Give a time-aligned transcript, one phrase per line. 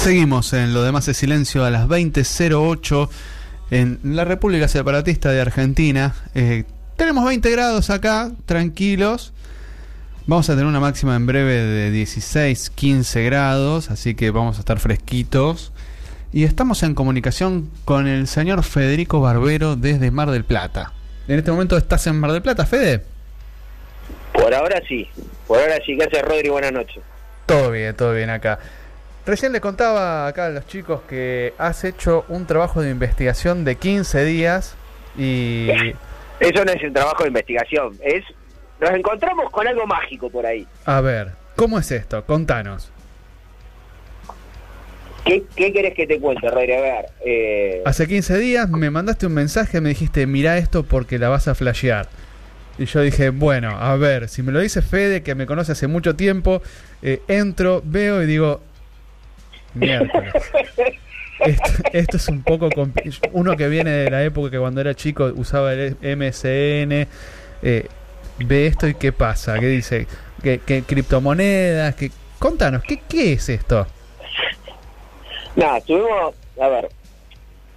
[0.00, 3.10] Seguimos en lo demás de silencio a las 20.08
[3.70, 6.14] en la República Separatista de Argentina.
[6.34, 6.64] Eh,
[6.96, 9.34] tenemos 20 grados acá, tranquilos.
[10.26, 14.60] Vamos a tener una máxima en breve de 16, 15 grados, así que vamos a
[14.60, 15.70] estar fresquitos.
[16.32, 20.94] Y estamos en comunicación con el señor Federico Barbero desde Mar del Plata.
[21.28, 23.04] En este momento estás en Mar del Plata, Fede.
[24.32, 25.06] Por ahora sí,
[25.46, 25.94] por ahora sí.
[25.94, 26.48] ¿Qué hace Rodri?
[26.48, 27.02] Buenas noches.
[27.44, 28.58] Todo bien, todo bien acá.
[29.30, 33.76] Recién le contaba acá a los chicos que has hecho un trabajo de investigación de
[33.76, 34.74] 15 días
[35.16, 35.68] y...
[36.40, 38.24] Eso no es un trabajo de investigación, es...
[38.80, 40.66] Nos encontramos con algo mágico por ahí.
[40.84, 42.24] A ver, ¿cómo es esto?
[42.26, 42.90] Contanos.
[45.24, 46.72] ¿Qué, qué querés que te cuente, Rodri?
[46.72, 47.06] A ver.
[47.24, 47.82] Eh...
[47.84, 51.54] Hace 15 días me mandaste un mensaje, me dijiste, mira esto porque la vas a
[51.54, 52.08] flashear.
[52.78, 55.86] Y yo dije, bueno, a ver, si me lo dice Fede, que me conoce hace
[55.86, 56.62] mucho tiempo,
[57.00, 58.60] eh, entro, veo y digo,
[59.74, 60.32] miércoles.
[61.92, 62.68] Esto, es un poco...
[63.32, 67.08] Uno que viene de la época que cuando era chico usaba el MSN,
[67.62, 67.86] eh,
[68.38, 70.06] ve esto y qué pasa, qué dice,
[70.42, 72.10] que, criptomonedas, que...
[72.38, 73.86] Contanos, ¿qué, ¿qué es esto?
[75.56, 76.88] Nada, estuvimos, a ver,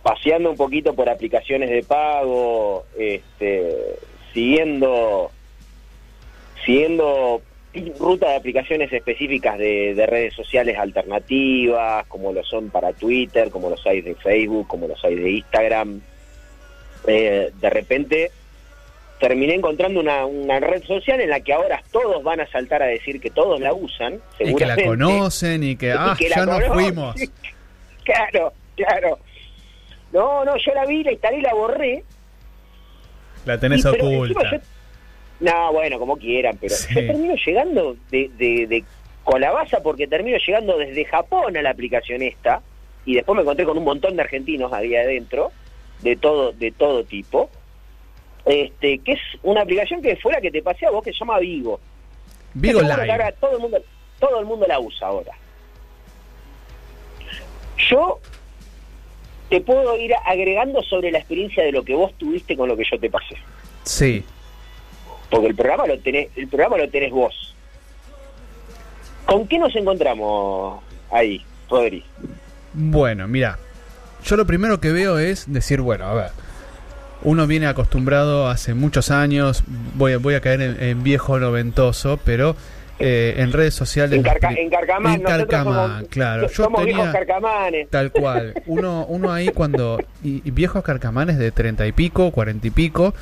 [0.03, 3.95] paseando un poquito por aplicaciones de pago, este,
[4.33, 5.31] siguiendo,
[6.66, 7.41] siguiendo
[8.00, 13.86] ruta de aplicaciones específicas de, redes sociales alternativas, como lo son para Twitter, como los
[13.86, 16.02] hay de Facebook, como los hay de Instagram.
[17.08, 18.32] Eh, de repente
[19.20, 22.88] terminé encontrando una, una, red social en la que ahora todos van a saltar a
[22.88, 27.16] decir que todos la usan, Y que la conocen y que, ah, ya nos fuimos.
[28.04, 29.20] claro, claro.
[30.12, 32.04] No, no, yo la vi, la instalé y la borré.
[33.45, 34.62] La tenés oculta.
[35.43, 38.83] No, bueno, como quieran, pero yo termino llegando de, de, de
[39.26, 42.61] colabaza porque termino llegando desde Japón a la aplicación esta
[43.05, 45.52] y después me encontré con un montón de argentinos ahí adentro,
[46.02, 47.49] de todo, de todo tipo,
[48.45, 51.20] este, que es una aplicación que fue la que te pasé a vos que se
[51.20, 51.77] llama Vigo.
[52.53, 53.33] Vigo Live.
[53.42, 53.83] todo el mundo,
[54.21, 55.33] todo el mundo la usa ahora.
[57.89, 58.21] Yo
[59.49, 62.86] te puedo ir agregando sobre la experiencia de lo que vos tuviste con lo que
[62.89, 63.36] yo te pasé.
[63.83, 64.23] Sí
[65.30, 67.56] porque el programa lo tenés, el programa lo tenés vos.
[69.26, 72.04] ¿Con qué nos encontramos ahí, Rodri?
[72.73, 73.58] Bueno, mira,
[74.23, 76.32] yo lo primero que veo es decir, bueno, a ver,
[77.23, 79.64] uno viene acostumbrado hace muchos años,
[79.95, 82.56] voy a, voy a caer en, viejo noventoso, pero
[83.00, 84.17] eh, en redes sociales.
[84.17, 86.44] En, carca, en Carcamán, en claro.
[86.44, 87.89] Yo somos viejos carcamanes.
[87.89, 88.54] Tal cual.
[88.66, 90.00] Uno, uno ahí cuando.
[90.23, 93.14] Y, y viejos carcamanes de treinta y pico, cuarenta y pico,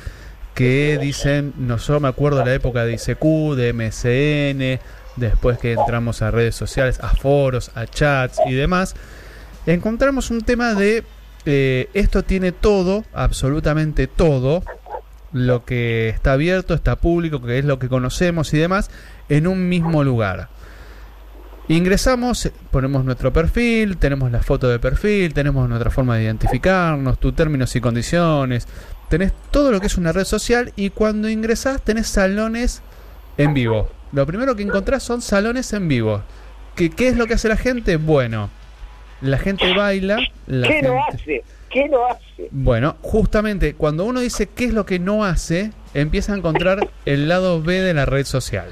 [0.54, 4.80] que dicen, no solo me acuerdo de la época de ICQ, de MSN,
[5.16, 8.94] después que entramos a redes sociales, a foros, a chats y demás,
[9.66, 11.04] encontramos un tema de
[11.44, 14.62] eh, esto tiene todo, absolutamente todo,
[15.32, 18.90] lo que está abierto, está público, que es lo que conocemos y demás,
[19.28, 20.48] en un mismo lugar.
[21.68, 27.34] Ingresamos, ponemos nuestro perfil, tenemos la foto de perfil, tenemos nuestra forma de identificarnos, tus
[27.34, 28.66] términos y condiciones,
[29.12, 32.80] tenés todo lo que es una red social y cuando ingresás tenés salones
[33.36, 33.90] en vivo.
[34.10, 36.22] Lo primero que encontrás son salones en vivo.
[36.76, 37.96] ¿Qué, qué es lo que hace la gente?
[37.96, 38.48] Bueno,
[39.20, 40.16] la gente baila.
[40.46, 41.44] La ¿Qué no hace?
[41.68, 42.48] ¿Qué no hace?
[42.52, 47.28] Bueno, justamente cuando uno dice qué es lo que no hace, empieza a encontrar el
[47.28, 48.70] lado B de la red social.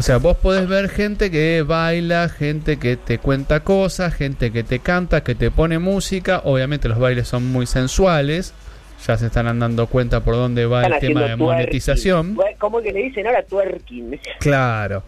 [0.00, 4.64] O sea, vos podés ver gente que baila, gente que te cuenta cosas, gente que
[4.64, 6.42] te canta, que te pone música.
[6.42, 8.52] Obviamente los bailes son muy sensuales
[9.04, 12.36] ya se están dando cuenta por dónde va el tema de monetización.
[12.58, 14.20] ¿Cómo que le dicen ahora twerking?
[14.40, 15.02] Claro.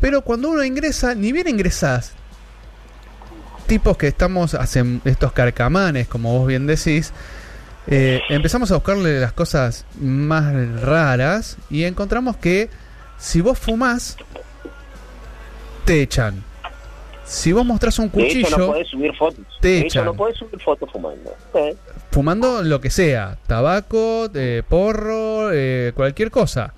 [0.00, 2.14] Pero cuando uno ingresa, ni bien ingresás,
[3.66, 7.12] tipos que estamos, hacen estos carcamanes, como vos bien decís,
[7.88, 12.68] eh, empezamos a buscarle las cosas más raras y encontramos que
[13.16, 14.16] si vos fumás,
[15.84, 16.42] te echan.
[17.24, 19.44] Si vos mostrás un cuchillo, no podés subir fotos.
[19.60, 20.04] Te echan.
[20.04, 21.34] no podés subir fotos fumando.
[22.16, 26.72] Fumando lo que sea, tabaco, eh, porro, eh, cualquier cosa.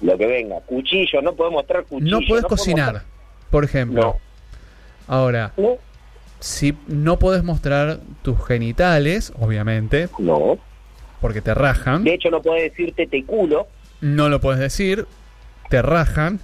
[0.00, 2.20] Lo que venga, cuchillo, no podés mostrar cuchillo.
[2.20, 3.02] No podés cocinar,
[3.50, 4.16] por ejemplo.
[5.08, 5.52] Ahora,
[6.40, 10.08] si no podés mostrar tus genitales, obviamente.
[10.18, 10.56] No.
[11.20, 12.02] Porque te rajan.
[12.02, 13.66] De hecho, no podés decirte te culo.
[14.00, 15.06] No lo podés decir,
[15.68, 16.40] te rajan.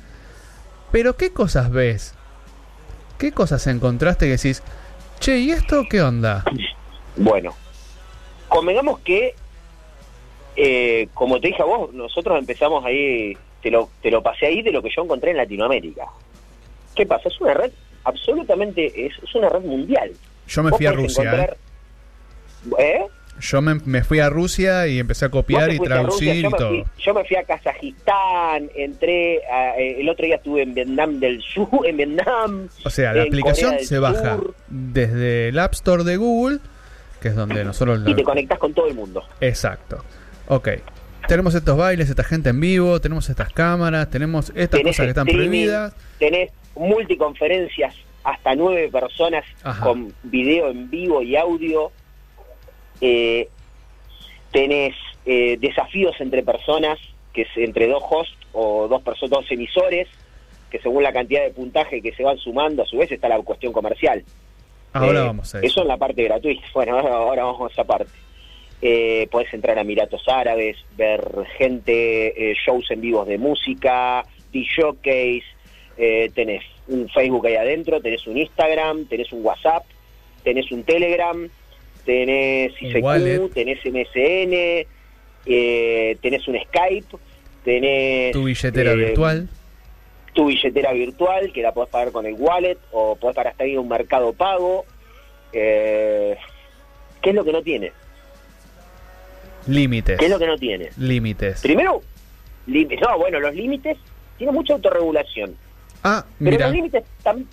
[0.91, 2.15] Pero ¿qué cosas ves?
[3.17, 4.63] ¿Qué cosas encontraste que decís,
[5.19, 6.45] che, ¿y esto qué onda?
[7.17, 7.55] Bueno,
[8.53, 9.35] convengamos que,
[10.57, 14.63] eh, como te dije a vos, nosotros empezamos ahí, te lo, te lo pasé ahí
[14.63, 16.07] de lo que yo encontré en Latinoamérica.
[16.95, 17.29] ¿Qué pasa?
[17.29, 17.73] Es una red
[18.05, 20.13] absolutamente, es, una red mundial.
[20.47, 21.57] Yo me fui a Rusia.
[22.79, 23.07] ¿eh?
[23.41, 26.85] Yo me, fui a Rusia y empecé a copiar y traducir y todo.
[26.99, 31.69] yo me fui a Kazajistán, entré, eh, el otro día estuve en Vietnam del Sur,
[31.87, 32.69] en Vietnam.
[32.85, 34.39] O sea, la aplicación se baja
[34.69, 36.59] desde el App Store de Google,
[37.23, 38.01] que es donde nosotros...
[38.07, 39.23] Y te conectas con todo el mundo.
[39.41, 40.05] Exacto.
[40.49, 40.69] Ok.
[41.29, 45.27] Tenemos estos bailes, esta gente en vivo, tenemos estas cámaras, tenemos estas cosas que están
[45.27, 45.95] prohibidas.
[46.19, 49.45] Tenés multiconferencias hasta nueve personas
[49.83, 51.91] con video en vivo y audio
[53.01, 53.49] eh,
[54.53, 54.95] tenés
[55.27, 56.99] eh, desafíos entre personas,
[57.33, 60.09] que es entre dos hosts o dos, personas, dos emisores,
[60.71, 63.41] que según la cantidad de puntaje que se van sumando, a su vez está la
[63.41, 64.25] cuestión comercial.
[64.93, 65.67] Ahora eh, vamos a eso.
[65.67, 66.63] Eso en la parte gratuita.
[66.75, 68.13] Bueno, ahora vamos a esa parte.
[68.81, 71.23] Eh, podés entrar a Emiratos Árabes, ver
[71.57, 75.45] gente, shows en vivos de música, D-Showcase,
[76.35, 79.85] tenés un Facebook ahí adentro, tenés un Instagram, tenés un WhatsApp,
[80.43, 81.49] tenés un Telegram,
[82.05, 84.87] tenés ICQ, tenés MSN,
[85.47, 87.17] eh, tenés un Skype,
[87.65, 88.33] tenés...
[88.33, 89.49] Tu billetera eh, virtual.
[90.33, 93.77] Tu billetera virtual, que la podés pagar con el wallet, o podés pagar hasta ahí
[93.77, 94.85] un mercado pago.
[95.53, 96.37] Eh,
[97.21, 97.93] ¿Qué es lo que no tiene?
[99.67, 100.19] Límites.
[100.19, 100.91] ¿Qué es lo que no tiene?
[100.97, 101.61] Límites.
[101.61, 102.03] Primero,
[102.67, 103.99] no, bueno, los límites,
[104.39, 105.57] tiene mucha autorregulación.
[106.03, 107.49] Ah, Pero los límites también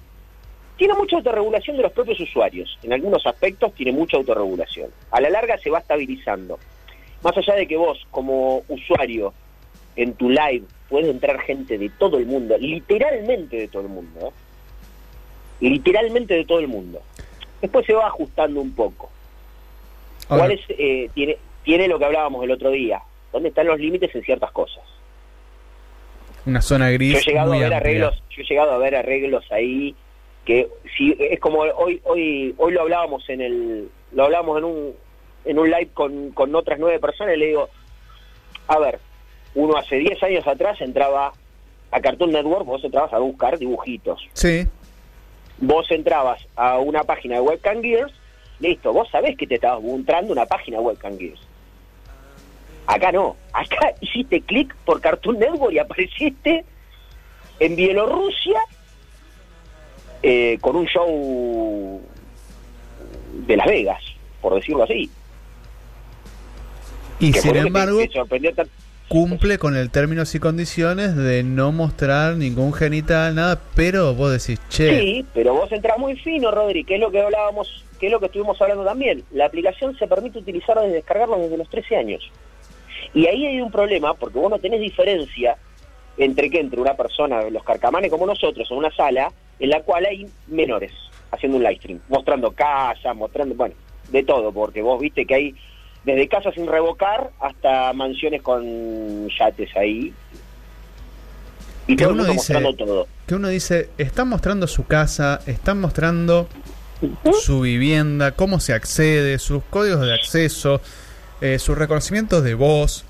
[0.77, 2.79] tiene mucha autorregulación de los propios usuarios.
[2.83, 4.89] En algunos aspectos tiene mucha autorregulación.
[5.11, 6.57] A la larga se va estabilizando.
[7.21, 9.33] Más allá de que vos, como usuario,
[9.95, 14.27] en tu live puede entrar gente de todo el mundo, literalmente de todo el mundo.
[14.27, 15.69] ¿eh?
[15.69, 17.01] Literalmente de todo el mundo.
[17.61, 19.09] Después se va ajustando un poco.
[20.27, 23.01] ¿Cuál es, eh, tiene, tiene lo que hablábamos el otro día,
[23.31, 24.83] dónde están los límites en ciertas cosas.
[26.45, 27.13] Una zona gris.
[27.13, 29.95] Yo he llegado a ver arreglos, yo he llegado a ver arreglos ahí
[30.45, 34.93] que si es como hoy hoy hoy lo hablábamos en el lo hablábamos en un
[35.45, 37.69] en un live con, con otras nueve personas y le digo
[38.67, 38.99] a ver
[39.55, 41.33] uno hace diez años atrás entraba
[41.91, 44.27] a Cartoon Network vos entrabas a buscar dibujitos.
[44.33, 44.67] Sí.
[45.57, 48.13] Vos entrabas a una página de Webcam Gears
[48.59, 51.41] listo vos sabés que te estabas entrando una página de Webcam Gears.
[52.87, 56.65] Acá no acá hiciste clic por Cartoon Network y apareciste
[57.59, 58.59] en Bielorrusia
[60.21, 62.01] eh, con un show
[63.47, 64.03] de Las Vegas,
[64.41, 65.09] por decirlo así.
[67.19, 67.99] Y sin embargo,
[69.09, 74.61] cumple con el términos y condiciones de no mostrar ningún genital, nada, pero vos decís,
[74.69, 74.99] che.
[74.99, 78.19] Sí, pero vos entras muy fino, Rodri, que es lo que hablábamos, que es lo
[78.19, 79.23] que estuvimos hablando también.
[79.31, 82.31] La aplicación se permite utilizarla desde descargarla desde los 13 años.
[83.15, 85.57] Y ahí hay un problema, porque vos no tenés diferencia
[86.17, 90.05] entre que entre una persona, los carcamanes como nosotros, en una sala en la cual
[90.05, 90.91] hay menores
[91.31, 93.73] haciendo un live stream, mostrando casas, mostrando, bueno,
[94.11, 95.55] de todo, porque vos viste que hay
[96.03, 100.13] desde casas sin revocar hasta mansiones con yates ahí.
[101.87, 103.07] Y que uno dice, todo.
[103.25, 106.47] Que uno dice, están mostrando su casa, están mostrando
[107.33, 110.81] su vivienda, cómo se accede, sus códigos de acceso,
[111.41, 113.05] eh, sus reconocimientos de voz,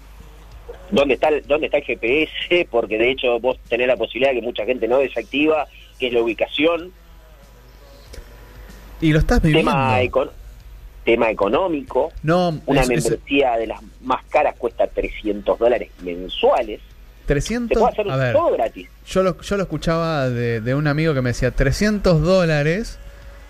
[0.91, 4.41] dónde está el, dónde está el GPS, porque de hecho vos tenés la posibilidad que
[4.41, 5.67] mucha gente no desactiva,
[5.99, 6.91] que es la ubicación.
[9.01, 9.71] Y lo estás viviendo.
[9.71, 10.01] Tema,
[11.05, 12.11] económico.
[12.23, 16.81] No, una membresía de las más caras cuesta 300 dólares mensuales.
[17.25, 18.87] 300 Se puede hacer a todo gratis.
[19.05, 22.99] Yo lo, yo lo escuchaba de, un amigo que me decía 300 dólares.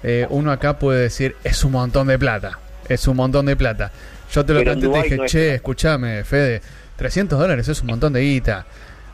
[0.03, 2.59] Eh, uno acá puede decir es un montón de plata.
[2.87, 3.91] Es un montón de plata.
[4.31, 6.61] Yo te lo planteé y te dije, che, escúchame, Fede,
[6.97, 8.65] 300 dólares es un montón de guita.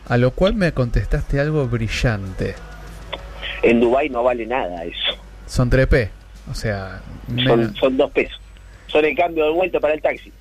[0.07, 2.55] A lo cual me contestaste algo brillante.
[3.63, 5.17] En Dubai no vale nada eso.
[5.47, 6.09] Son 3P.
[6.49, 7.01] O sea,
[7.43, 8.39] son, son dos pesos.
[8.87, 10.31] Son el cambio de vuelta para el taxi.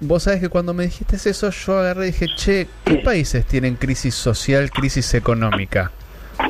[0.00, 3.76] Vos sabés que cuando me dijiste eso, yo agarré y dije, che, ¿qué países tienen
[3.76, 5.90] crisis social, crisis económica?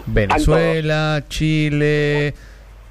[0.06, 2.34] Venezuela, Chile.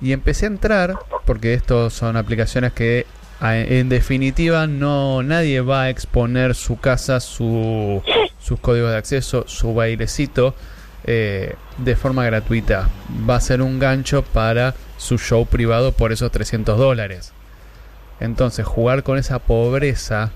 [0.01, 0.95] Y empecé a entrar,
[1.25, 3.05] porque estos son aplicaciones que
[3.41, 8.01] en definitiva no nadie va a exponer su casa, su,
[8.39, 10.55] sus códigos de acceso, su bailecito
[11.05, 12.89] eh, de forma gratuita.
[13.29, 17.33] Va a ser un gancho para su show privado por esos 300 dólares.
[18.19, 20.31] Entonces jugar con esa pobreza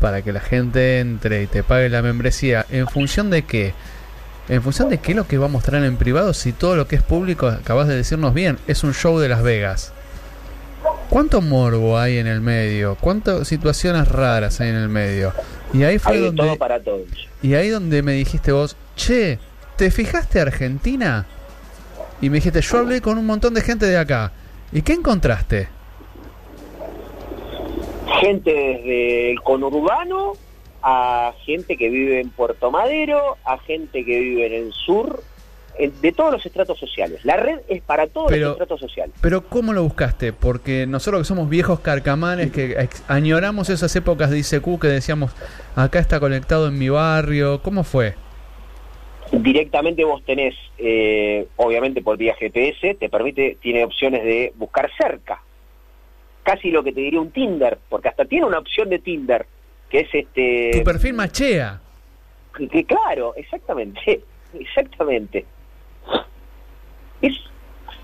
[0.00, 3.72] para que la gente entre y te pague la membresía, ¿en función de qué?
[4.48, 6.88] En función de qué es lo que va a mostrar en privado si todo lo
[6.88, 9.92] que es público, acabas de decirnos bien, es un show de Las Vegas.
[11.08, 12.96] ¿Cuánto morbo hay en el medio?
[12.96, 15.32] ¿Cuántas situaciones raras hay en el medio?
[15.72, 16.42] Y ahí fue donde.
[16.42, 17.06] Todo para todos.
[17.42, 19.38] Y ahí donde me dijiste vos, che,
[19.76, 21.26] ¿te fijaste Argentina?
[22.22, 24.32] Y me dijiste, yo hablé con un montón de gente de acá.
[24.72, 25.68] ¿Y qué encontraste?
[28.20, 30.32] Gente desde el conurbano
[30.82, 35.22] a gente que vive en Puerto Madero, a gente que vive en el sur,
[35.78, 37.24] de todos los estratos sociales.
[37.24, 39.14] La red es para todos los estratos sociales.
[39.20, 40.32] Pero ¿cómo lo buscaste?
[40.32, 45.32] Porque nosotros que somos viejos carcamanes, que añoramos esas épocas de ICQ que decíamos,
[45.74, 48.14] acá está conectado en mi barrio, ¿cómo fue?
[49.32, 55.42] Directamente vos tenés, eh, obviamente por vía GPS, te permite, tiene opciones de buscar cerca.
[56.42, 59.46] Casi lo que te diría un Tinder, porque hasta tiene una opción de Tinder,
[59.88, 60.70] que es este...
[60.74, 61.80] Tu perfil machea.
[62.70, 64.20] que claro, exactamente,
[64.58, 65.46] exactamente.
[67.22, 67.32] Es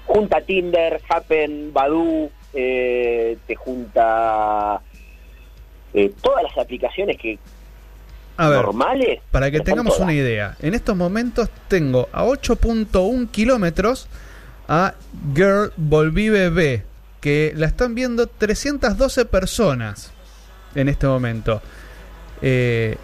[0.07, 4.81] junta Tinder, Happen, Badu, eh, te junta
[5.93, 7.39] eh, todas las aplicaciones que
[8.39, 9.21] normales.
[9.31, 14.07] Para que tengamos una idea, en estos momentos tengo a 8.1 kilómetros
[14.69, 14.95] a
[15.35, 16.83] Girl Volvive B,
[17.21, 20.13] que la están viendo 312 personas
[20.75, 21.61] en este momento.
[22.43, 22.97] Eh,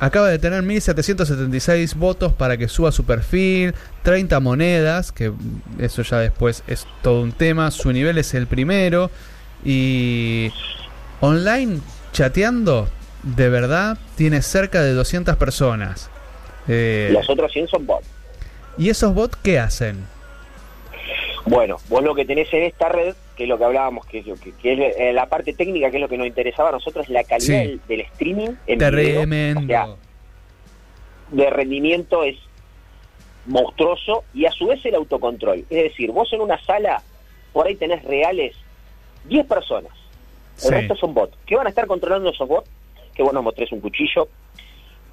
[0.00, 5.30] Acaba de tener 1776 votos para que suba su perfil, 30 monedas, que
[5.78, 7.70] eso ya después es todo un tema.
[7.70, 9.10] Su nivel es el primero.
[9.62, 10.50] Y
[11.20, 11.80] online,
[12.14, 12.88] chateando,
[13.22, 16.10] de verdad, tiene cerca de 200 personas.
[16.68, 18.06] Eh, Los otros 100 son bots.
[18.78, 20.04] ¿Y esos bots qué hacen?
[21.44, 24.26] Bueno, vos lo que tenés en esta red, que es lo que hablábamos, que es,
[24.26, 27.08] lo que, es eh, la parte técnica, que es lo que nos interesaba a nosotros,
[27.08, 29.98] la calidad del, streaming en Tremendo.
[31.30, 32.36] de rendimiento es
[33.46, 35.64] monstruoso y a su vez el autocontrol.
[35.70, 37.02] Es decir, vos en una sala,
[37.52, 38.54] por ahí tenés reales
[39.24, 39.92] 10 personas.
[40.62, 41.36] El resto son bots.
[41.46, 42.68] ¿Qué van a estar controlando esos bots?
[43.20, 44.28] Que vos nos mostres un cuchillo,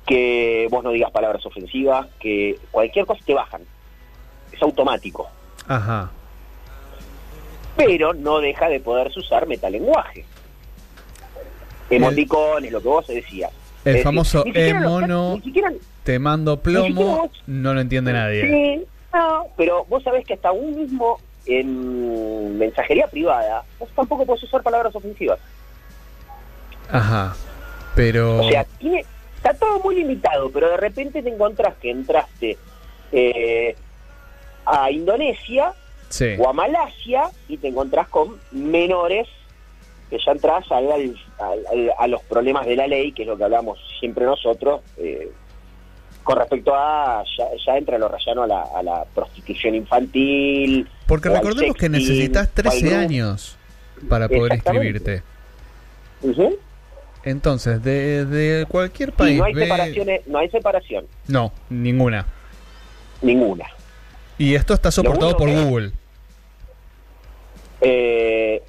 [0.05, 3.63] que vos no digas palabras ofensivas, que cualquier cosa te bajan.
[4.53, 5.27] Es automático.
[5.67, 6.09] Ajá
[7.77, 10.25] pero no deja de poderse usar metalenguaje.
[11.89, 13.51] Emoticones, lo que vos decías.
[13.85, 15.39] El famoso emono,
[16.03, 18.49] te mando plomo, no lo entiende nadie.
[18.49, 24.43] Sí, no, pero vos sabés que hasta un mismo en mensajería privada, vos tampoco podés
[24.43, 25.39] usar palabras ofensivas.
[26.91, 27.35] Ajá,
[27.97, 28.45] pero...
[28.45, 29.03] O sea, tiene,
[29.35, 32.57] está todo muy limitado, pero de repente te encontrás que entraste
[33.11, 33.75] eh,
[34.65, 35.73] a Indonesia
[36.39, 39.27] o a Malasia y te encontrás con menores
[40.09, 44.25] que ya entras a los problemas de la ley, que es lo que hablamos siempre
[44.25, 45.29] nosotros, eh,
[46.23, 47.23] con respecto a,
[47.65, 50.87] ya, entra lo rayano a la, a la prostitución infantil.
[51.07, 53.57] Porque recordemos que necesitas 13 años
[54.07, 55.23] para poder inscribirte.
[57.27, 59.37] Entonces, de, cualquier país...
[59.37, 59.53] no, hay
[60.25, 61.05] no hay separación.
[61.27, 62.25] No, ninguna.
[63.21, 63.65] Ninguna.
[64.37, 65.91] Y esto está soportado por Google.
[67.81, 68.61] Eh,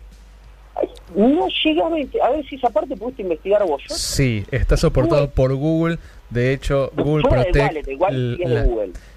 [1.15, 3.83] no llega a ver, a ver si esa parte pudiste investigar vos.
[3.89, 5.99] Sí, está soportado por Google.
[6.31, 7.89] De hecho, Google Protect.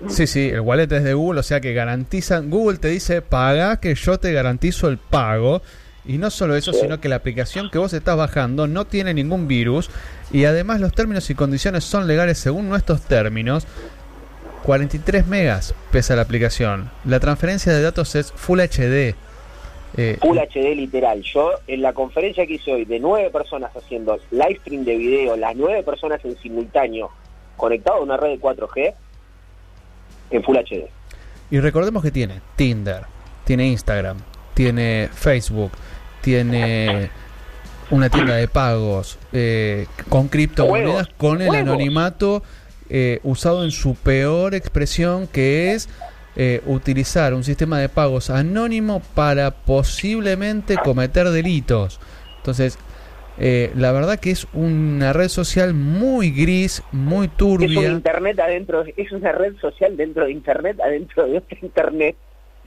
[0.08, 2.50] Sí, sí, el wallet es de Google, o sea que garantizan.
[2.50, 5.62] Google te dice, paga que yo te garantizo el pago.
[6.06, 9.48] Y no solo eso, sino que la aplicación que vos estás bajando no tiene ningún
[9.48, 9.90] virus.
[10.32, 13.68] Y además los términos y condiciones son legales según nuestros términos.
[14.64, 16.90] 43 megas pesa la aplicación.
[17.06, 19.16] La transferencia de datos es Full HD.
[19.98, 21.22] Eh, Full HD literal.
[21.22, 25.36] Yo en la conferencia que hice hoy de nueve personas haciendo live stream de video,
[25.36, 27.12] las nueve personas en simultáneo
[27.58, 28.94] conectado a una red de 4G
[30.32, 30.90] en Full HD.
[31.52, 33.04] Y recordemos que tiene Tinder,
[33.46, 34.18] tiene Instagram,
[34.54, 35.72] tiene Facebook,
[36.22, 37.10] tiene
[37.90, 42.42] una tienda de pagos eh, con criptomonedas, con el anonimato
[42.90, 45.90] eh, usado en su peor expresión que es
[46.36, 52.00] eh, utilizar un sistema de pagos anónimo para posiblemente cometer delitos.
[52.38, 52.78] Entonces,
[53.38, 57.82] eh, la verdad que es una red social muy gris, muy turbia.
[57.82, 62.16] Es internet adentro, es una red social dentro de internet, adentro de otro internet.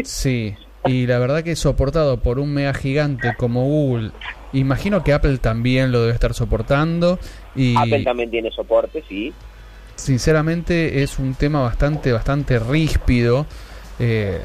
[0.03, 0.55] Sí,
[0.87, 4.11] y la verdad que es soportado por un mega gigante como Google.
[4.53, 7.19] Imagino que Apple también lo debe estar soportando.
[7.57, 9.33] Y Apple también tiene soporte, sí
[9.97, 13.47] sinceramente es un tema bastante, bastante ríspido.
[13.99, 14.41] Eh,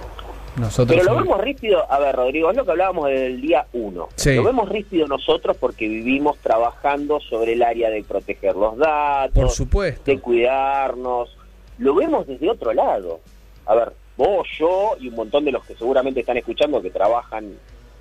[0.58, 4.10] nosotros Pero lo vemos ríspido, a ver Rodrigo, es lo que hablábamos del día 1.
[4.36, 9.50] Lo vemos ríspido nosotros porque vivimos trabajando sobre el área de proteger los datos, Por
[9.50, 10.02] supuesto.
[10.06, 11.36] de cuidarnos.
[11.78, 13.22] Lo vemos desde otro lado.
[13.66, 17.54] A ver, vos, yo y un montón de los que seguramente están escuchando que trabajan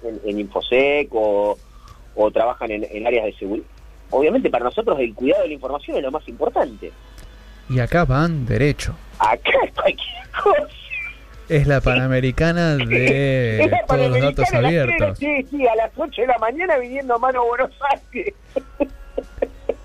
[0.03, 1.57] en, Infosec o,
[2.33, 3.67] trabajan en, en áreas de seguridad.
[4.11, 6.91] Obviamente para nosotros el cuidado de la información es lo más importante.
[7.71, 8.97] Y acá van derecho.
[9.21, 10.75] Acá es cualquier cosa.
[11.49, 15.19] Es la panamericana de todos los datos abiertos.
[15.19, 18.35] Sí, sí, a las 8 de la mañana viniendo a mano Buenos Aires.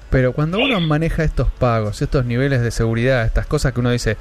[0.10, 4.18] Pero cuando uno maneja estos pagos, estos niveles de seguridad, estas cosas que uno dice,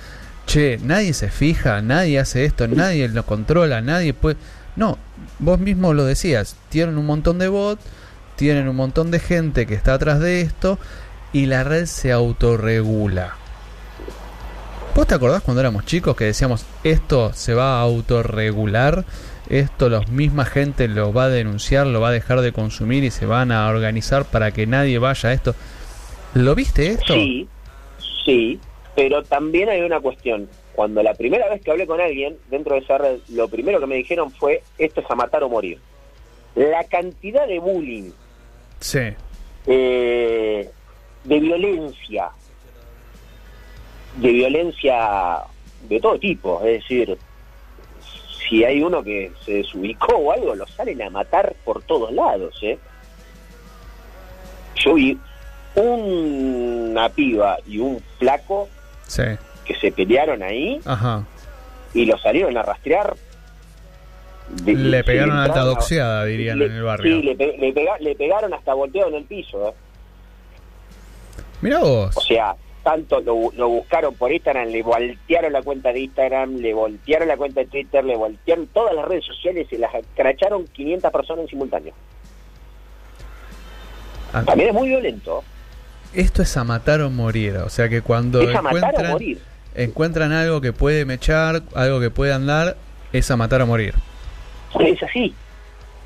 [0.47, 4.37] che, nadie se fija, nadie hace esto, nadie lo controla, nadie puede...
[4.77, 4.99] No,
[5.39, 7.83] vos mismo lo decías, tienen un montón de bots,
[8.37, 10.79] tienen un montón de gente que está atrás de esto
[11.33, 13.37] y la red se autorregula.
[14.95, 19.05] ¿Vos te acordás cuando éramos chicos que decíamos esto se va a autorregular?
[19.49, 23.11] Esto la misma gente lo va a denunciar, lo va a dejar de consumir y
[23.11, 25.55] se van a organizar para que nadie vaya a esto.
[26.35, 27.15] ¿Lo viste esto?
[27.15, 27.49] Sí,
[28.25, 28.61] sí,
[28.95, 30.49] pero también hay una cuestión.
[30.75, 33.87] Cuando la primera vez que hablé con alguien dentro de esa red, lo primero que
[33.87, 35.79] me dijeron fue, esto es a matar o morir.
[36.55, 38.11] La cantidad de bullying,
[38.81, 39.15] sí.
[39.67, 40.69] Eh,
[41.25, 42.31] de violencia,
[44.17, 45.39] de violencia
[45.89, 47.17] de todo tipo, es decir,
[48.49, 52.59] si hay uno que se desubicó o algo, lo salen a matar por todos lados,
[52.63, 52.79] ¿eh?
[54.77, 55.19] Yo vi
[55.75, 58.69] una piba y un flaco
[59.17, 60.81] que se pelearon ahí
[61.95, 63.15] y lo salieron a rastrear.
[64.65, 67.21] le pegaron alta doxeada, dirían en el barrio.
[67.21, 67.37] Sí,
[68.01, 69.69] le, pegaron hasta volteado en el piso.
[69.69, 69.75] ¿eh?
[71.61, 72.17] Mira vos.
[72.17, 76.75] O sea, tanto lo, lo, buscaron por Instagram, le voltearon la cuenta de Instagram, le
[76.75, 81.13] voltearon la cuenta de Twitter, le voltearon todas las redes sociales y las cracharon 500
[81.13, 81.95] personas en simultáneo.
[84.33, 84.43] Ah.
[84.45, 85.45] También es muy violento.
[86.15, 89.17] Esto es a matar o morir, o sea que cuando encuentran,
[89.75, 92.77] encuentran algo que puede mechar, algo que puede andar,
[93.13, 93.95] es a matar o morir.
[94.79, 95.35] Es así.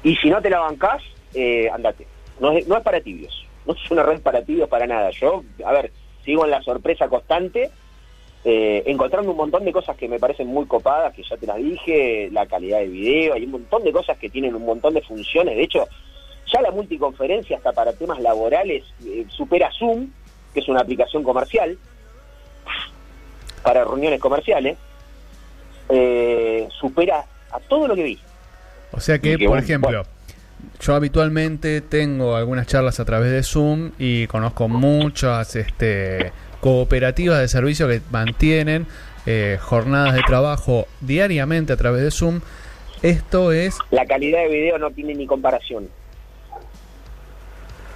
[0.03, 1.03] Y si no te la bancás,
[1.35, 2.07] eh, andate.
[2.41, 3.47] No es, no es para tibios.
[3.67, 5.11] No es una red para tibios para nada.
[5.11, 5.91] Yo, a ver,
[6.25, 7.71] sigo en la sorpresa constante,
[8.45, 11.57] eh, encontrando un montón de cosas que me parecen muy copadas, que ya te las
[11.57, 15.03] dije, la calidad de video, hay un montón de cosas que tienen un montón de
[15.03, 15.89] funciones, de hecho,
[16.53, 20.11] ya la multiconferencia hasta para temas laborales eh, supera Zoom,
[20.55, 21.77] que es una aplicación comercial,
[23.63, 24.79] para reuniones comerciales,
[25.89, 28.19] eh, supera a todo lo que vi.
[28.93, 30.05] O sea que, por ejemplo,
[30.81, 37.49] yo habitualmente tengo algunas charlas a través de Zoom y conozco muchas este, cooperativas de
[37.49, 38.87] servicio que mantienen
[39.27, 42.41] eh, jornadas de trabajo diariamente a través de Zoom.
[43.03, 43.79] Esto es...
[43.91, 45.89] La calidad de video no tiene ni comparación.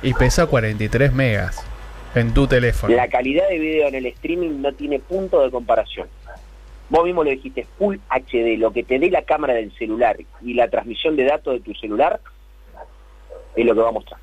[0.03, 1.65] Y pesa 43 megas
[2.15, 2.95] en tu teléfono.
[2.95, 6.09] La calidad de video en el streaming no tiene punto de comparación.
[6.89, 10.55] Vos mismo lo dijiste, Full HD, lo que te dé la cámara del celular y
[10.55, 12.21] la transmisión de datos de tu celular
[13.55, 14.21] es lo que va a mostrar.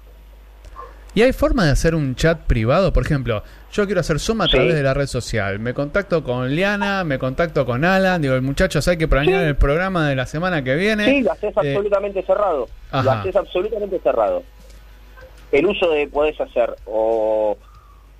[1.13, 2.93] ¿Y hay forma de hacer un chat privado?
[2.93, 5.57] Por ejemplo, yo quiero hacer Zoom a través de la red social.
[5.57, 8.21] Me contacto con Liana, me contacto con Alan.
[8.21, 11.05] Digo, muchachos, hay que planear el programa de la semana que viene.
[11.05, 12.67] Sí, lo haces eh, absolutamente cerrado.
[12.91, 14.43] Lo haces absolutamente cerrado.
[15.51, 17.57] El uso de podés hacer o,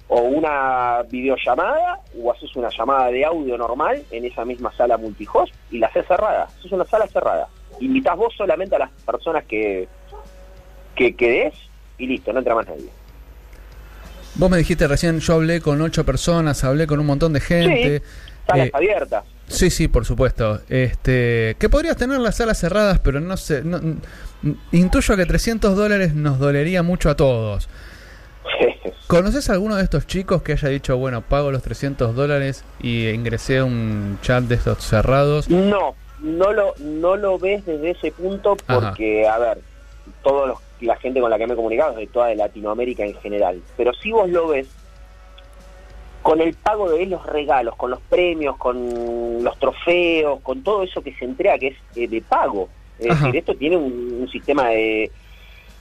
[0.08, 5.54] o una videollamada o haces una llamada de audio normal en esa misma sala multihost
[5.72, 6.48] y la haces cerrada.
[6.63, 7.48] Es una sala cerrada.
[7.80, 9.88] Invitas vos solamente a las personas que,
[10.96, 11.54] que quedes
[11.98, 12.90] y listo, no entra más nadie.
[14.36, 18.00] Vos me dijiste recién, yo hablé con ocho personas, hablé con un montón de gente.
[18.00, 18.06] Sí,
[18.48, 19.26] salas eh, abiertas.
[19.48, 20.62] Sí, sí, por supuesto.
[20.70, 23.64] Este, que podrías tener las salas cerradas, pero no sé.
[24.72, 27.70] intuyo que 300 dólares nos dolería mucho a todos.
[29.08, 33.08] ¿Conoces a alguno de estos chicos que haya dicho, bueno, pago los 300 dólares y
[33.08, 35.50] ingresé a un chat de estos cerrados?
[35.50, 39.60] No, no lo, no lo ves desde ese punto porque, a ver,
[40.24, 43.16] todos los la gente con la que me he comunicado es de toda Latinoamérica en
[43.16, 43.62] general.
[43.76, 44.68] Pero si vos lo ves,
[46.28, 51.02] con el pago de los regalos, con los premios, con los trofeos, con todo eso
[51.02, 52.68] que se entrega, que es eh, de pago.
[53.00, 55.10] Es decir, esto tiene un, sistema de,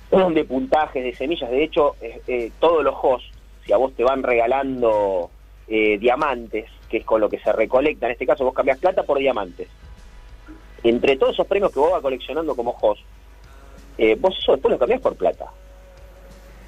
[0.08, 1.50] de puntajes, de semillas.
[1.50, 3.28] De hecho, eh, eh, todos los hosts,
[3.64, 5.30] si a vos te van regalando
[5.66, 9.18] diamantes, que es con lo que se recolecta, en este caso vos cambias plata por
[9.18, 9.66] diamantes.
[10.84, 13.02] Entre todos esos premios que vos vas coleccionando como host,
[13.98, 15.46] eh, vos eso después lo cambiás por plata.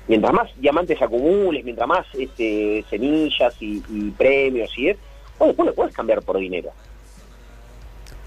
[0.09, 3.81] Mientras más diamantes acumules, mientras más este, semillas y,
[4.17, 4.97] premios y es,
[5.39, 6.71] vos después lo puedes cambiar por dinero.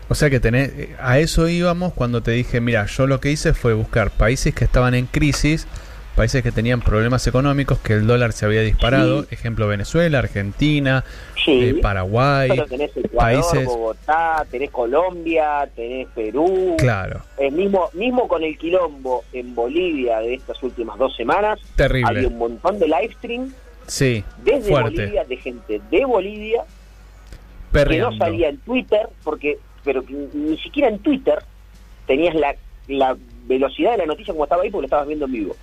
[0.07, 3.31] O sea que tenés, eh, a eso íbamos cuando te dije, mira, yo lo que
[3.31, 5.67] hice fue buscar países que estaban en crisis
[6.21, 11.03] países que tenían problemas económicos, que el dólar se había disparado, ejemplo Venezuela, Argentina,
[11.47, 13.65] eh, Paraguay, tenés países...
[13.65, 16.75] Bogotá, tenés Colombia, tenés Perú.
[16.77, 17.21] Claro.
[17.39, 22.07] El mismo, mismo con el quilombo en Bolivia de estas últimas dos semanas, Terrible.
[22.07, 23.51] había un montón de live stream
[23.87, 26.65] sí, desde Bolivia, de gente de Bolivia,
[27.73, 31.39] que no salía en Twitter, porque pero ni siquiera en Twitter
[32.05, 32.55] tenías la,
[32.89, 35.55] la velocidad de la noticia como estaba ahí porque lo estabas viendo en vivo.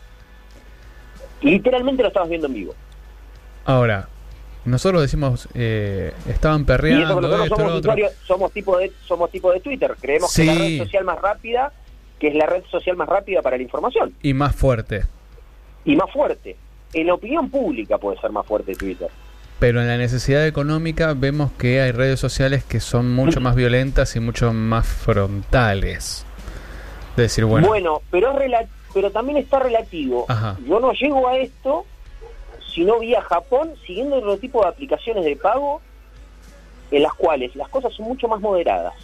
[1.43, 2.75] Literalmente lo estabas viendo en vivo.
[3.65, 4.09] Ahora,
[4.65, 7.21] nosotros decimos, eh, estaban perreando.
[8.27, 9.95] somos, tipo de, somos tipo de Twitter.
[10.01, 11.73] Creemos que es la red social más rápida,
[12.19, 14.15] que es la red social más rápida para la información.
[14.23, 15.05] Y más fuerte.
[15.85, 16.57] Y más fuerte.
[16.93, 19.09] En la opinión pública puede ser más fuerte Twitter.
[19.59, 24.15] Pero en la necesidad económica vemos que hay redes sociales que son mucho más violentas
[24.17, 26.25] y mucho más frontales.
[27.17, 27.67] De decir, bueno.
[27.67, 28.33] Bueno, pero,
[28.95, 30.27] pero también está relativo.
[30.67, 31.85] Yo no llego a esto
[32.75, 35.81] si no vi a Japón siguiendo otro tipo de aplicaciones de pago
[36.91, 38.95] en las cuales las cosas son mucho más moderadas.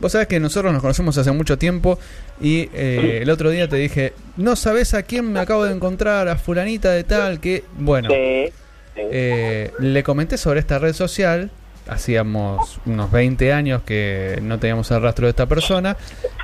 [0.00, 1.98] Vos sabés que nosotros nos conocemos hace mucho tiempo
[2.40, 6.28] y eh, el otro día te dije, no sabes a quién me acabo de encontrar,
[6.28, 11.50] a fulanita de tal, que, bueno, eh, le comenté sobre esta red social,
[11.88, 15.96] hacíamos unos 20 años que no teníamos el rastro de esta persona,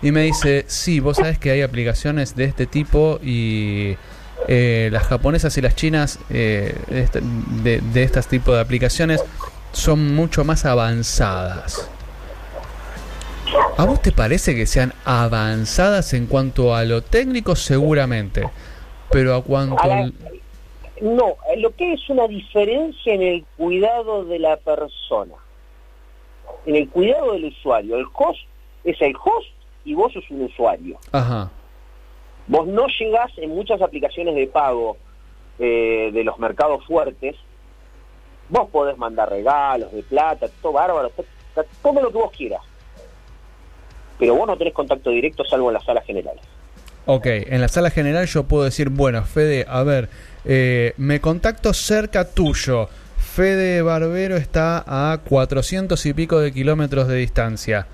[0.03, 3.97] y me dice, sí, vos sabés que hay aplicaciones de este tipo y
[4.49, 6.75] eh, las japonesas y las chinas eh,
[7.63, 9.23] de, de estos tipos de aplicaciones
[9.73, 11.89] son mucho más avanzadas.
[13.79, 17.55] ¿A vos te parece que sean avanzadas en cuanto a lo técnico?
[17.57, 18.49] Seguramente.
[19.11, 19.77] Pero a cuanto...
[21.01, 25.35] No, lo que es una diferencia en el cuidado de la persona.
[26.65, 27.97] En el cuidado del usuario.
[27.97, 28.41] El host
[28.85, 29.49] es el host
[29.85, 30.99] y vos sos un usuario.
[31.13, 31.51] Ajá.
[32.47, 34.97] Vos no llegás en muchas aplicaciones de pago
[35.59, 37.35] eh, de los mercados fuertes,
[38.49, 41.11] vos podés mandar regalos de plata, todo bárbaro,
[41.83, 42.61] todo lo que vos quieras.
[44.19, 46.43] Pero vos no tenés contacto directo salvo en las salas generales.
[47.07, 50.09] Ok, en la sala general yo puedo decir, bueno, Fede, a ver,
[50.47, 52.89] eh, me contacto cerca tuyo.
[53.19, 57.87] Fede Barbero está a 400 y pico de kilómetros de distancia.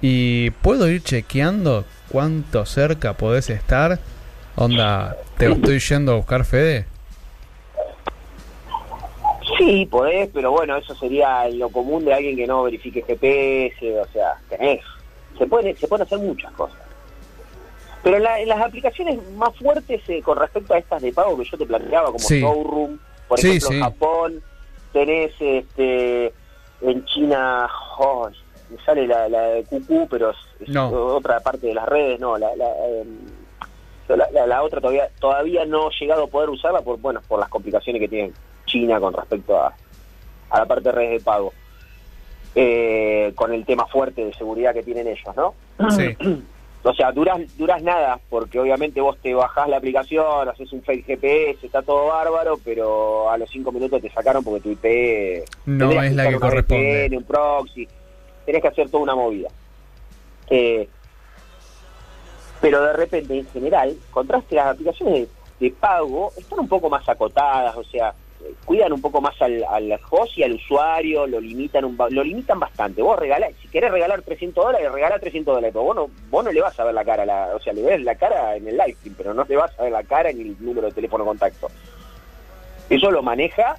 [0.00, 3.98] Y puedo ir chequeando cuánto cerca podés estar.
[4.54, 6.84] Onda, ¿te estoy yendo a buscar Fede?
[9.56, 14.06] Sí, podés, pero bueno, eso sería lo común de alguien que no verifique GPS, o
[14.12, 14.82] sea, tenés.
[15.36, 16.87] Se pueden, se pueden hacer muchas cosas.
[18.02, 21.58] Pero en, las aplicaciones más fuertes eh, con respecto a estas de pago que yo
[21.58, 24.42] te planteaba, como Showroom, por ejemplo, en Japón,
[24.92, 26.32] tenés este,
[26.80, 28.30] en China, oh,
[28.70, 33.18] me sale la, de QQ, pero es, otra parte de las redes, no, la, em,
[34.08, 37.50] la, la, otra todavía todavía no he llegado a poder usarla por bueno por las
[37.50, 38.32] complicaciones que tiene
[38.64, 39.74] China con respecto a,
[40.50, 41.52] a la parte de redes de pago.
[42.54, 45.54] Eh, con el tema fuerte de seguridad que tienen ellos, ¿no?
[45.90, 46.16] Sí.
[46.88, 51.04] O sea, duras, duras nada, porque obviamente vos te bajás la aplicación, haces un fake
[51.04, 55.90] GPS, está todo bárbaro, pero a los cinco minutos te sacaron porque tu IP no
[56.02, 57.10] es la que corresponde.
[57.14, 57.86] un proxy,
[58.46, 59.50] tenés que hacer toda una movida.
[60.48, 60.88] Eh,
[62.58, 65.28] pero de repente, en general, contraste las aplicaciones
[65.60, 68.14] de pago están un poco más acotadas, o sea,
[68.64, 72.60] cuidan un poco más al, al host y al usuario, lo limitan un, lo limitan
[72.60, 73.02] bastante.
[73.02, 76.52] Vos regalás, si querés regalar 300 dólares, regala 300 dólares, pero vos no, vos no
[76.52, 78.76] le vas a ver la cara, la, o sea, le ves la cara en el
[78.76, 81.24] live stream, pero no le vas a ver la cara ni el número de teléfono
[81.24, 81.68] contacto.
[82.88, 83.76] Eso lo maneja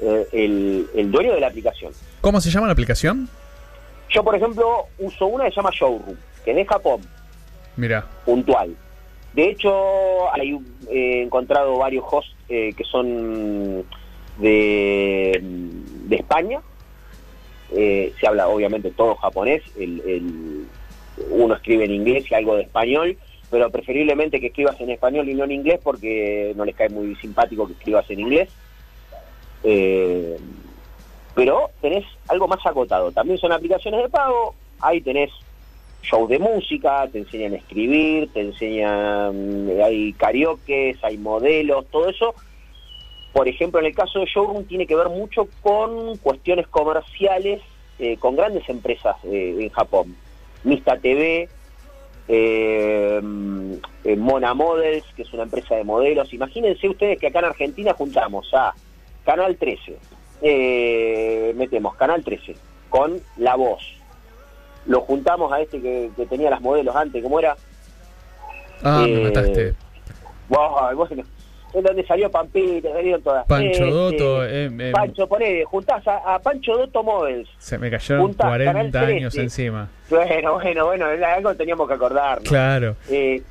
[0.00, 1.92] eh, el, el dueño de la aplicación.
[2.20, 3.28] ¿Cómo se llama la aplicación?
[4.08, 7.00] Yo, por ejemplo, uso una que se llama Showroom, que es de Japón.
[7.76, 8.06] Mira.
[8.24, 8.76] Puntual.
[9.34, 10.56] De hecho, hay,
[10.90, 13.84] he encontrado varios hosts eh, que son
[14.38, 16.60] de, de España.
[17.72, 19.62] Eh, se habla obviamente todo japonés.
[19.76, 20.66] El,
[21.30, 23.16] uno escribe en inglés y algo de español,
[23.50, 27.14] pero preferiblemente que escribas en español y no en inglés porque no les cae muy
[27.16, 28.48] simpático que escribas en inglés.
[29.64, 30.36] Eh,
[31.34, 33.10] pero tenés algo más acotado.
[33.10, 34.54] También son aplicaciones de pago.
[34.80, 35.30] Ahí tenés
[36.04, 42.08] shows de música, te enseñan a escribir, te enseñan, eh, hay karaoke, hay modelos, todo
[42.08, 42.34] eso.
[43.32, 47.60] Por ejemplo, en el caso de Showroom tiene que ver mucho con cuestiones comerciales
[47.98, 50.16] eh, con grandes empresas eh, en Japón.
[50.62, 51.48] Mista TV,
[54.16, 56.32] Mona Models, que es una empresa de modelos.
[56.32, 58.72] Imagínense ustedes que acá en Argentina juntamos a
[59.24, 62.54] Canal 13, metemos Canal 13
[62.88, 63.82] con La Voz,
[64.86, 67.56] lo juntamos a este que, tenía las modelos antes, ¿cómo era?
[68.82, 69.74] Ah, me eh, mataste.
[70.48, 71.10] Wow, vos,
[71.74, 73.46] es donde salió Pampita, salieron todas.
[73.46, 74.44] Pancho Dotto.
[74.44, 77.48] Eh, eh, Pancho, poné, juntás a, Pancho Dotto Models.
[77.58, 79.88] Se me cayeron 40 años encima.
[80.08, 82.48] Bueno, bueno, bueno, algo teníamos que acordarnos.
[82.48, 82.96] Claro.
[83.10, 83.42] Eh,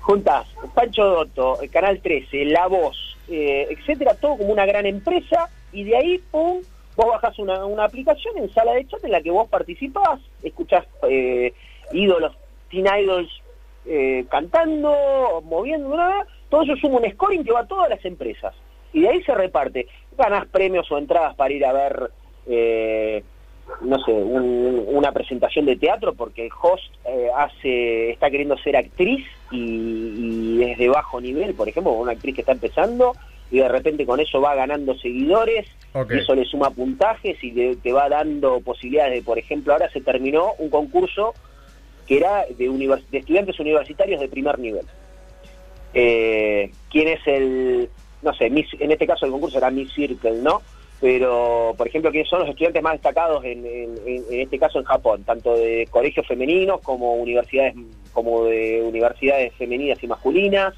[0.00, 5.96] juntás Pancho Dotto, Canal 13, La Voz, etcétera, todo como una gran empresa, y de
[5.96, 6.62] ahí, pum,
[6.98, 10.84] Vos bajás una, una aplicación en sala de chat en la que vos participás, escuchás
[11.08, 11.52] eh,
[11.92, 12.36] ídolos,
[12.68, 13.30] teen idols
[13.86, 15.96] eh, cantando, moviendo,
[16.48, 18.52] todo eso suma un scoring que va a todas las empresas.
[18.92, 19.86] Y de ahí se reparte.
[20.18, 22.10] Ganás premios o entradas para ir a ver,
[22.48, 23.22] eh,
[23.80, 26.92] no sé, una presentación de teatro porque el host
[27.36, 32.40] hace está queriendo ser actriz y, es de bajo nivel, por ejemplo, una actriz que
[32.40, 33.12] está empezando
[33.52, 37.92] y de repente con eso va ganando seguidores, y eso le suma puntajes y te
[37.92, 41.34] va dando posibilidades de, por ejemplo, ahora se terminó un concurso
[42.06, 44.86] que era de, de estudiantes universitarios de primer nivel.
[45.94, 47.88] Eh, ¿Quién es el,
[48.22, 50.62] no sé, en este caso el concurso era Miss Circle, ¿no?
[51.00, 53.64] Pero, por ejemplo, ¿quiénes son los estudiantes más destacados en,
[54.30, 55.22] este caso en Japón?
[55.24, 57.74] Tanto de colegios femeninos como universidades,
[58.12, 60.74] como de universidades femeninas y masculinas,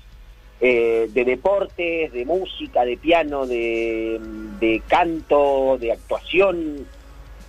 [0.61, 4.21] eh, de deportes, de música, de piano, de,
[4.61, 6.87] de canto, de actuación.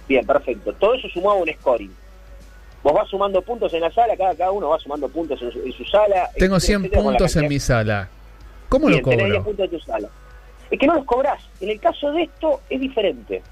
[0.08, 0.74] Bien, perfecto.
[0.74, 1.93] Todo eso sumado a un scoring.
[2.84, 5.86] Vos vas sumando puntos en la sala, cada, cada uno va sumando puntos en su,
[5.86, 6.30] sala.
[6.38, 8.10] Tengo 100 puntos en mi sala.
[8.69, 9.17] ¿Cómo lo cobro?
[9.17, 10.10] Tenés 10 puntos en tu sala.
[10.71, 11.43] Es que no los cobrás.
[11.60, 13.43] En el caso de esto es diferente.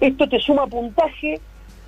[0.00, 1.40] Esto te suma puntaje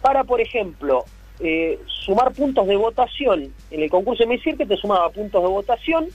[0.02, 1.04] para, por ejemplo,
[1.40, 3.52] eh, sumar puntos de votación.
[3.70, 6.06] En el concurso de que te sumaba puntos de votación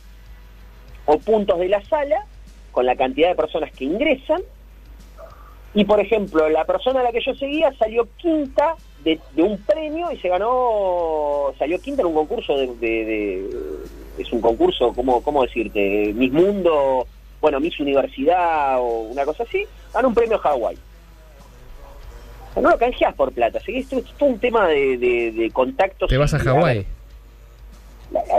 [1.06, 2.26] o puntos de la sala
[2.72, 4.42] con la cantidad de personas que ingresan.
[5.74, 10.12] Y, por ejemplo, la persona a la que yo seguía salió quinta de, un premio
[10.12, 13.50] y se ganó, salió quinta en un concurso de,
[14.18, 16.12] es un concurso, ¿cómo, ¿cómo decirte?
[16.14, 17.06] Miss Mundo,
[17.40, 20.78] bueno, Miss Universidad o una cosa así, ganó un premio Hawái.
[22.56, 23.78] no lo canjeas por plata, ¿sí?
[23.78, 26.10] esto, es un tema de, de, contactos.
[26.10, 26.86] ¿Te vas a Hawái?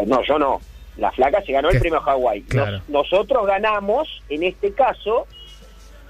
[0.07, 0.61] No, yo no.
[0.97, 2.45] La flaca se ganó el premio Hawái.
[2.89, 5.27] nosotros ganamos, en este caso,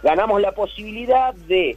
[0.03, 1.77] ganamos la posibilidad de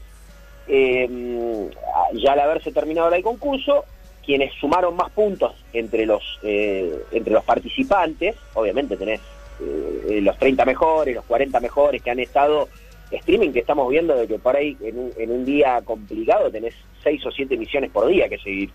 [0.67, 1.69] eh,
[2.13, 3.85] ya al haberse terminado el concurso,
[4.23, 9.19] quienes sumaron más puntos entre los, eh, entre los participantes, obviamente tenés
[9.59, 12.69] eh, los 30 mejores, los 40 mejores que han estado
[13.09, 16.75] streaming, que estamos viendo de que por ahí en un, en un día complicado tenés
[17.03, 18.69] 6 o 7 misiones por día que seguir.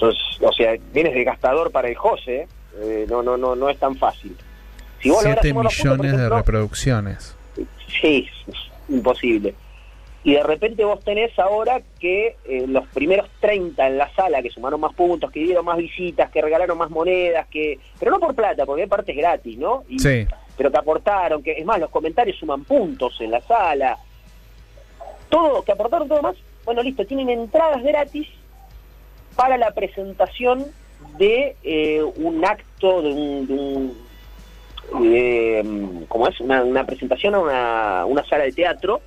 [0.00, 3.96] o sea, vienes de gastador para el José, eh, no, no, no, no es tan
[3.96, 4.36] fácil.
[5.00, 7.36] Si 7 millones de reproducciones.
[8.00, 8.28] Sí,
[8.88, 9.54] imposible
[10.22, 14.50] y de repente vos tenés ahora que eh, los primeros 30 en la sala que
[14.50, 18.34] sumaron más puntos, que dieron más visitas, que regalaron más monedas, que pero no por
[18.34, 19.84] plata, porque parte es gratis, ¿no?
[19.98, 20.26] sí.
[20.56, 23.96] Pero que aportaron, que es más, los comentarios suman puntos en la sala.
[25.30, 28.28] Todo, que aportaron todo más, bueno, listo, tienen entradas gratis
[29.36, 30.66] para la presentación
[31.18, 34.10] de eh, un acto, de un...
[35.00, 36.40] De ¿Cómo es?
[36.40, 39.00] Una, presentación a una, una sala de teatro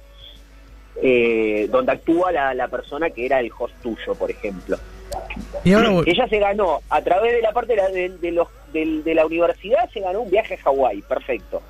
[1.01, 4.77] eh, donde actúa la, persona que era el host tuyo, por ejemplo.
[5.63, 10.01] ¿Y Ella se ganó, a través de la parte de la, de, la universidad, se
[10.01, 11.61] ganó un viaje a Hawái, perfecto.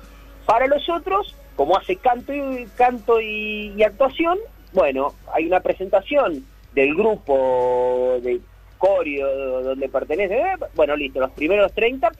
[0.44, 4.38] Para los otros, como hace canto y, canto y, actuación,
[4.72, 6.44] bueno, hay una presentación
[6.74, 8.40] del grupo de
[8.84, 10.42] Corio donde pertenece,
[10.74, 12.10] bueno, listo, los primeros 30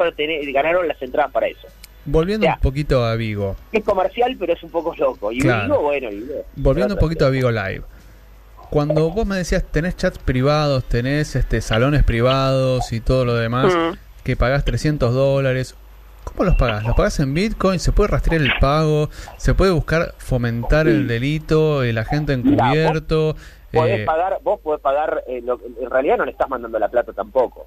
[0.52, 1.68] ganaron las entradas para eso.
[2.06, 3.56] Volviendo un poquito a Vigo.
[3.72, 5.30] Es comercial, pero es un poco loco.
[5.30, 6.08] Y Vigo, bueno.
[6.56, 7.82] Volviendo un poquito a Vigo Live.
[8.70, 13.72] Cuando vos me decías, tenés chats privados, tenés este salones privados y todo lo demás,
[14.24, 15.76] que pagás 300 dólares,
[16.24, 16.84] ¿cómo los pagás?
[16.84, 17.78] ¿Los pagás en Bitcoin?
[17.78, 19.08] ¿Se puede rastrear el pago?
[19.36, 23.34] ¿Se puede buscar fomentar el delito, el agente encubierto?
[23.34, 23.36] vos,
[23.72, 25.42] podés eh, pagar, vos podés pagar, eh,
[25.80, 27.66] en realidad no le estás mandando la plata tampoco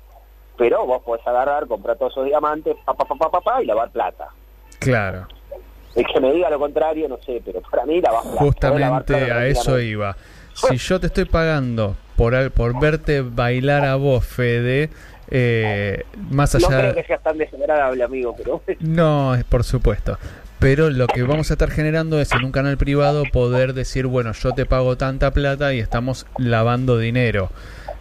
[0.58, 3.92] pero vos podés agarrar, comprar todos esos diamantes, pa, pa, pa, pa, pa, y lavar
[3.92, 4.30] plata.
[4.80, 5.28] Claro.
[5.96, 8.38] El que me diga lo contrario, no sé, pero para mí lavar plata.
[8.38, 10.16] Justamente a eso iba.
[10.54, 14.90] Si yo te estoy pagando por, por verte bailar a vos, Fede,
[15.30, 16.70] eh, más allá...
[16.70, 18.62] No creo que seas tan desagradable, amigo, pero...
[18.80, 20.18] No, por supuesto.
[20.60, 24.32] Pero lo que vamos a estar generando es en un canal privado poder decir, bueno,
[24.34, 27.52] yo te pago tanta plata y estamos lavando dinero.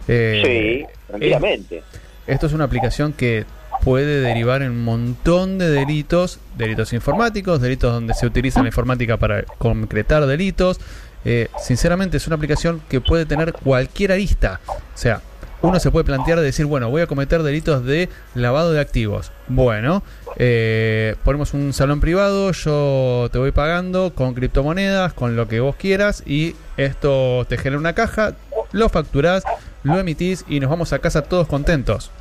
[0.07, 1.83] Eh, sí, tranquilamente.
[2.25, 3.45] Esto es una aplicación que
[3.83, 9.17] puede derivar en un montón de delitos, delitos informáticos, delitos donde se utiliza la informática
[9.17, 10.79] para concretar delitos.
[11.25, 14.59] Eh, sinceramente es una aplicación que puede tener cualquier arista.
[14.67, 15.21] O sea,
[15.61, 19.31] uno se puede plantear de decir, bueno, voy a cometer delitos de lavado de activos.
[19.47, 20.03] Bueno,
[20.37, 25.75] eh, ponemos un salón privado, yo te voy pagando con criptomonedas, con lo que vos
[25.75, 28.35] quieras, y esto te genera una caja,
[28.71, 29.43] lo facturás,
[29.83, 32.11] lo emitís y nos vamos a casa todos contentos.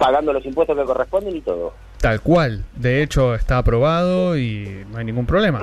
[0.00, 1.72] Pagando los impuestos que corresponden y todo.
[2.00, 2.64] Tal cual.
[2.74, 5.62] De hecho, está aprobado y no hay ningún problema.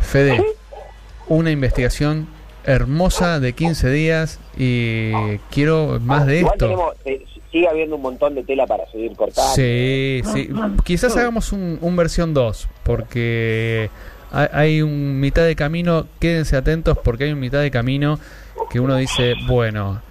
[0.00, 0.42] Fede,
[1.26, 2.28] una investigación
[2.68, 5.12] hermosa de 15 días y
[5.50, 6.94] quiero más de esto.
[7.04, 9.52] Eh, sigue habiendo un montón de tela para seguir cortando.
[9.54, 10.50] Sí, sí.
[10.84, 13.88] Quizás hagamos un, un versión 2, porque
[14.30, 18.20] hay, un mitad de camino, quédense atentos porque hay un mitad de camino
[18.70, 20.02] que uno dice, bueno,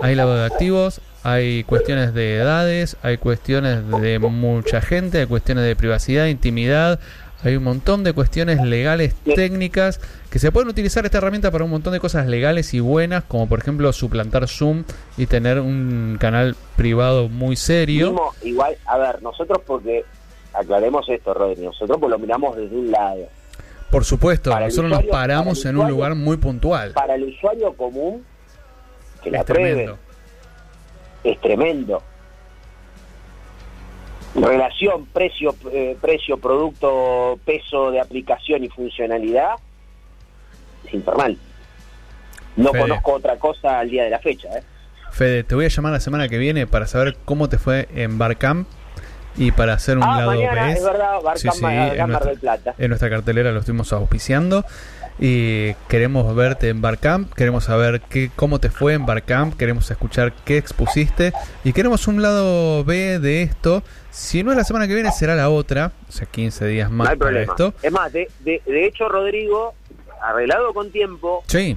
[0.00, 5.64] hay lavado de activos, hay cuestiones de edades, hay cuestiones de mucha gente, hay cuestiones
[5.64, 6.98] de privacidad, intimidad,
[7.44, 11.70] hay un montón de cuestiones legales, técnicas, que se pueden utilizar esta herramienta para un
[11.70, 14.84] montón de cosas legales y buenas, como por ejemplo suplantar Zoom
[15.16, 18.32] y tener un canal privado muy serio.
[18.42, 20.04] igual, a ver, nosotros porque,
[20.52, 23.26] aclaremos esto, Rodri, nosotros pues lo miramos desde un lado.
[23.90, 26.92] Por supuesto, nosotros nos paramos en un lugar muy puntual.
[26.92, 28.24] Para el usuario común,
[29.22, 29.98] que la tremendo.
[31.22, 32.02] es tremendo.
[34.36, 39.54] Relación precio, eh, precio, producto, peso de aplicación y funcionalidad
[40.86, 41.38] es infernal.
[42.56, 44.48] No conozco otra cosa al día de la fecha.
[44.58, 44.62] ¿eh?
[45.10, 48.18] Fede, te voy a llamar la semana que viene para saber cómo te fue en
[48.18, 48.68] Barcamp
[49.36, 52.74] y para hacer un ah, lado mañana, Es verdad, sí, sí, en, nuestra, del Plata.
[52.78, 54.64] en nuestra cartelera lo estuvimos auspiciando
[55.18, 60.32] y queremos verte en Barcamp, queremos saber qué, cómo te fue en Barcamp, queremos escuchar
[60.44, 61.32] qué expusiste
[61.64, 63.82] y queremos un lado B de esto.
[64.10, 67.16] Si no es la semana que viene, será la otra, o sea, 15 días más
[67.16, 67.72] para esto.
[67.82, 69.74] Es más, de, de, hecho, Rodrigo,
[70.22, 71.76] arreglado con tiempo, sí.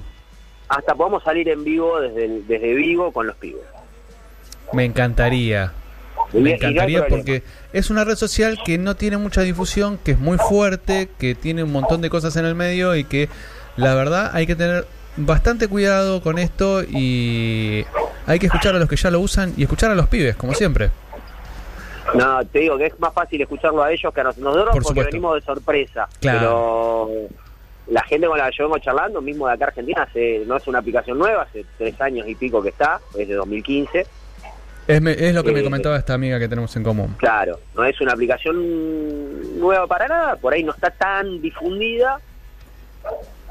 [0.68, 3.64] hasta podemos salir en vivo desde, desde Vigo con los pibes.
[4.72, 5.72] Me encantaría.
[6.32, 10.38] Me encantaría porque es una red social que no tiene mucha difusión, que es muy
[10.38, 13.28] fuerte, que tiene un montón de cosas en el medio y que
[13.76, 17.84] la verdad hay que tener bastante cuidado con esto y
[18.26, 20.54] hay que escuchar a los que ya lo usan y escuchar a los pibes, como
[20.54, 20.90] siempre.
[22.14, 25.34] No, te digo que es más fácil escucharlo a ellos que a nosotros porque venimos
[25.36, 26.08] de sorpresa.
[26.20, 27.08] Claro.
[27.08, 27.28] Pero
[27.88, 30.66] la gente con la que yo vengo charlando, mismo de acá Argentina, hace, no es
[30.66, 34.06] una aplicación nueva, hace tres años y pico que está, es de 2015
[34.86, 37.14] es, lo que me comentaba esta amiga que tenemos en común.
[37.18, 42.20] Claro, no es una aplicación nueva para nada, por ahí no está tan difundida,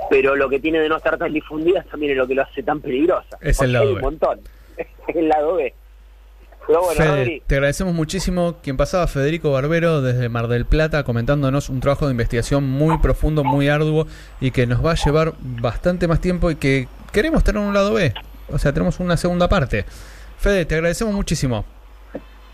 [0.09, 2.63] pero lo que tiene de no estar tan difundida también es lo que lo hace
[2.63, 3.37] tan peligrosa.
[3.41, 3.93] Es el lado B.
[3.93, 4.39] un montón,
[4.77, 5.73] es el lado B.
[6.69, 8.57] Pero bueno, te agradecemos muchísimo.
[8.61, 13.43] Quien pasaba, Federico Barbero, desde Mar del Plata, comentándonos un trabajo de investigación muy profundo,
[13.43, 14.05] muy arduo
[14.39, 17.93] y que nos va a llevar bastante más tiempo y que queremos tener un lado
[17.93, 18.13] B.
[18.49, 19.85] O sea, tenemos una segunda parte.
[20.39, 21.65] Fede, te agradecemos muchísimo.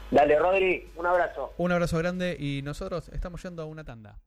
[0.10, 1.54] Dale, Rodri, un abrazo.
[1.58, 4.18] Un abrazo grande y nosotros estamos yendo a una tanda.